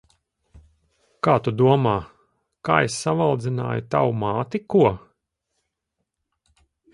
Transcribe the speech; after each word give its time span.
Kā 1.27 1.35
tu 1.47 1.51
domā, 1.59 1.93
kā 2.69 2.77
es 2.87 2.95
savaldzināju 3.03 3.85
tavu 3.97 4.17
māti, 4.25 4.63
ko? 4.75 4.83